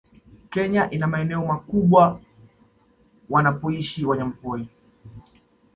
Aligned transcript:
Kenya 0.49 0.89
ina 0.91 1.07
maeneo 1.07 1.45
makubwa 1.45 2.21
wanapoishi 3.29 4.05
wanyamapori 4.05 4.69